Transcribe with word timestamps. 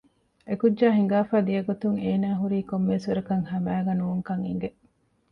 އެކުއްޖާ 0.47 0.87
ހިނގާފައި 0.97 1.45
ދިޔަގޮތުން 1.47 1.97
އޭނާ 2.03 2.29
ހުރީ 2.41 2.59
ކޮންމެވެސް 2.69 3.07
ވަރަކަށް 3.09 3.45
ހަމައިގަ 3.51 3.93
ނޫންކަން 3.99 4.43
އެގެ 4.47 4.69